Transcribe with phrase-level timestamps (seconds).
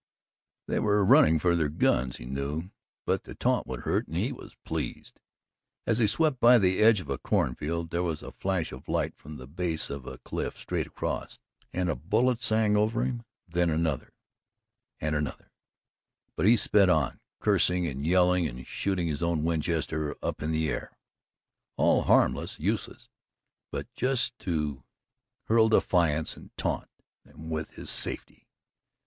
[0.67, 2.71] They were running for their guns, he knew,
[3.05, 5.19] but the taunt would hurt and he was pleased.
[5.85, 9.15] As he swept by the edge of a cornfield, there was a flash of light
[9.15, 11.37] from the base of a cliff straight across,
[11.71, 14.11] and a bullet sang over him, then another
[14.99, 15.51] and another,
[16.35, 20.67] but he sped on, cursing and yelling and shooting his own Winchester up in the
[20.67, 20.97] air
[21.77, 23.07] all harmless, useless,
[23.69, 24.83] but just to
[25.43, 26.89] hurl defiance and taunt
[27.23, 28.47] them with his safety.